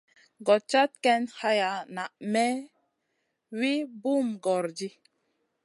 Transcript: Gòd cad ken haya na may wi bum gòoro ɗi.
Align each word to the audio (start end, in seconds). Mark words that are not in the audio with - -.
Gòd 0.45 0.63
cad 0.71 0.91
ken 1.03 1.23
haya 1.39 1.71
na 1.95 2.03
may 2.33 2.55
wi 3.57 3.71
bum 4.01 4.27
gòoro 4.43 4.69
ɗi. 4.77 4.89